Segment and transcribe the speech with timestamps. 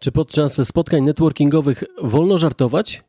[0.00, 3.04] Czy podczas spotkań networkingowych wolno żartować?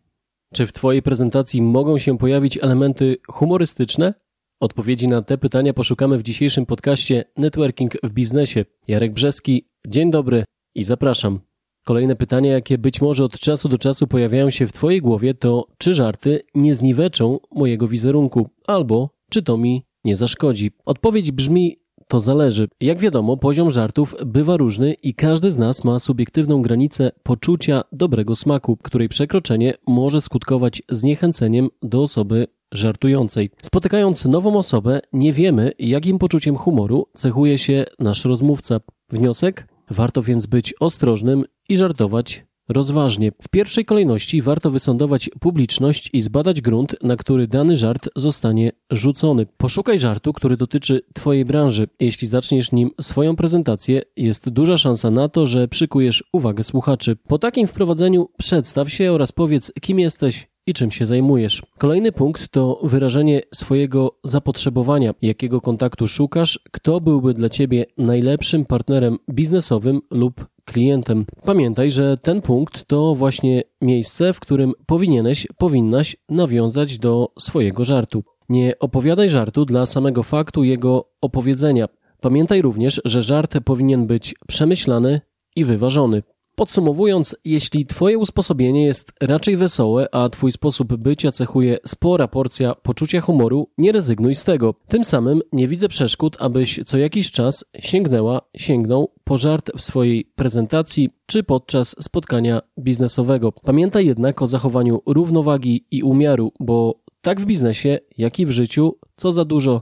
[0.53, 4.13] Czy w Twojej prezentacji mogą się pojawić elementy humorystyczne?
[4.59, 8.65] Odpowiedzi na te pytania poszukamy w dzisiejszym podcaście Networking w biznesie.
[8.87, 10.43] Jarek Brzeski, dzień dobry
[10.75, 11.39] i zapraszam.
[11.85, 15.67] Kolejne pytania, jakie być może od czasu do czasu pojawiają się w Twojej głowie, to
[15.77, 20.71] czy żarty nie zniweczą mojego wizerunku, albo czy to mi nie zaszkodzi?
[20.85, 21.75] Odpowiedź brzmi
[22.09, 22.67] to zależy.
[22.81, 28.35] Jak wiadomo, poziom żartów bywa różny i każdy z nas ma subiektywną granicę poczucia dobrego
[28.35, 33.49] smaku, której przekroczenie może skutkować zniechęceniem do osoby żartującej.
[33.61, 38.79] Spotykając nową osobę, nie wiemy, jakim poczuciem humoru cechuje się nasz rozmówca.
[39.09, 39.67] Wniosek?
[39.89, 43.31] Warto więc być ostrożnym i żartować rozważnie.
[43.41, 49.45] W pierwszej kolejności warto wysądować publiczność i zbadać grunt, na który dany żart zostanie rzucony.
[49.57, 51.87] Poszukaj żartu, który dotyczy Twojej branży.
[51.99, 57.15] Jeśli zaczniesz nim swoją prezentację, jest duża szansa na to, że przykujesz uwagę słuchaczy.
[57.27, 61.61] Po takim wprowadzeniu przedstaw się oraz powiedz, kim jesteś, i czym się zajmujesz.
[61.77, 69.17] Kolejny punkt to wyrażenie swojego zapotrzebowania, jakiego kontaktu szukasz, kto byłby dla ciebie najlepszym partnerem
[69.29, 71.25] biznesowym lub klientem.
[71.43, 78.23] Pamiętaj, że ten punkt to właśnie miejsce, w którym powinieneś, powinnaś nawiązać do swojego żartu.
[78.49, 81.85] Nie opowiadaj żartu dla samego faktu jego opowiedzenia.
[82.21, 85.21] Pamiętaj również, że żart powinien być przemyślany
[85.55, 86.23] i wyważony.
[86.59, 93.21] Podsumowując, jeśli Twoje usposobienie jest raczej wesołe, a Twój sposób bycia cechuje spora porcja poczucia
[93.21, 94.75] humoru, nie rezygnuj z tego.
[94.87, 100.25] Tym samym nie widzę przeszkód, abyś co jakiś czas sięgnęła, sięgnął po żart w swojej
[100.35, 103.51] prezentacji czy podczas spotkania biznesowego.
[103.51, 108.95] Pamiętaj jednak o zachowaniu równowagi i umiaru, bo tak w biznesie, jak i w życiu,
[109.15, 109.81] co za dużo,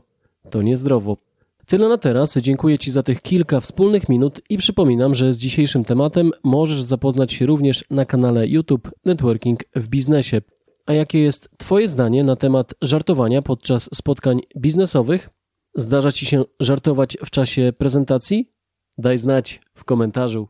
[0.50, 1.18] to niezdrowo.
[1.68, 2.38] Tyle na teraz.
[2.38, 7.34] Dziękuję Ci za tych kilka wspólnych minut i przypominam, że z dzisiejszym tematem możesz zapoznać
[7.34, 10.42] się również na kanale YouTube Networking w Biznesie.
[10.86, 15.30] A jakie jest Twoje zdanie na temat żartowania podczas spotkań biznesowych?
[15.76, 18.52] Zdarza Ci się żartować w czasie prezentacji?
[18.98, 20.48] Daj znać w komentarzu.